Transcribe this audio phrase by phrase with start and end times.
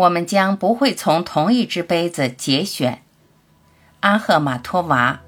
[0.00, 3.02] 我们将不会从同一只杯子节选。
[4.00, 5.20] 阿赫玛托娃。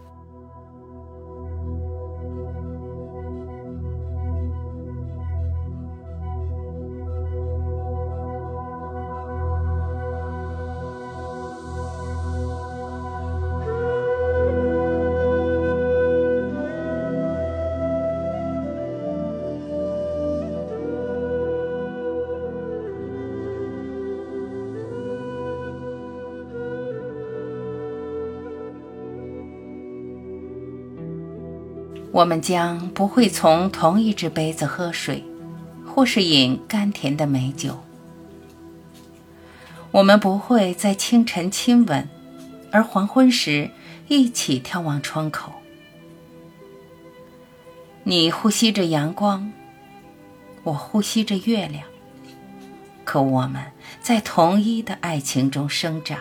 [32.12, 35.24] 我们将不会从同一只杯子喝水，
[35.86, 37.82] 或是饮甘甜的美酒。
[39.90, 42.06] 我们不会在清晨亲吻，
[42.70, 43.70] 而黄昏时
[44.08, 45.52] 一起眺望窗口。
[48.04, 49.50] 你呼吸着阳光，
[50.64, 51.84] 我呼吸着月亮，
[53.04, 53.62] 可我们
[54.02, 56.18] 在同一的爱情中生长。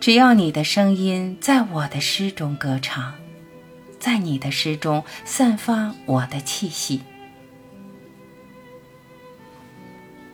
[0.00, 3.12] 只要你的声音在我的诗中歌唱，
[3.98, 7.02] 在你的诗中散发我的气息，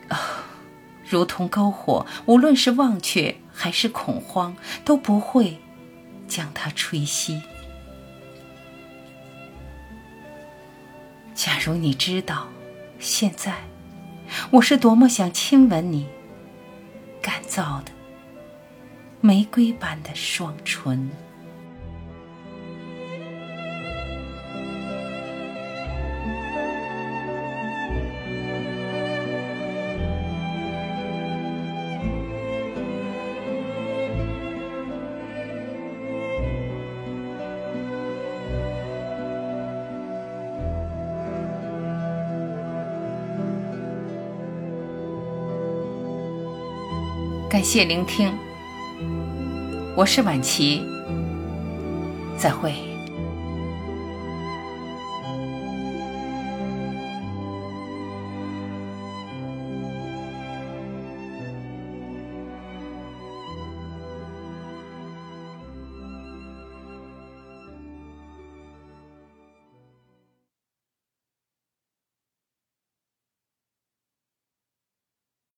[0.06, 0.44] 啊，
[1.04, 5.58] 如同篝火，无论是忘却还是恐慌，都不会
[6.28, 7.42] 将它吹熄。
[11.34, 12.46] 假如你知道，
[13.00, 13.52] 现在
[14.52, 16.06] 我是多么想亲吻你，
[17.20, 17.95] 干燥的。
[19.26, 21.10] 玫瑰般的双唇。
[47.50, 48.45] 感谢聆听。
[49.96, 50.84] 我是婉琪，
[52.36, 52.95] 再会。